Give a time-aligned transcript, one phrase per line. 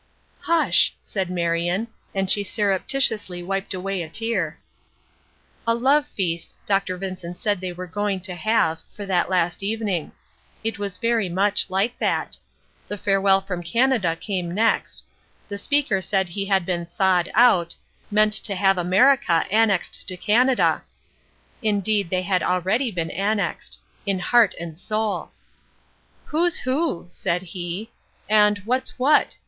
[0.39, 4.57] "Hush!" said Marion, and she surreptitiously wiped away a tear.
[5.67, 6.97] "A love feast," Dr.
[6.97, 10.11] Vincent said they were going to have, for that last evening;
[10.63, 12.35] it was very much like that.
[12.87, 15.03] The farewell from Canada came next;
[15.47, 17.75] the speaker said he had been "thawed out,"
[18.09, 20.81] meant to have America annexed to Canada!
[21.61, 25.29] Indeed they had already been annexed; in heart and soul!
[26.25, 27.91] "Who's who?" said he,
[28.27, 29.35] and "what's what?